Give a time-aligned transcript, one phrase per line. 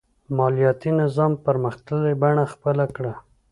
[0.37, 3.13] مالیاتي نظام پرمختللې بڼه خپله کړه.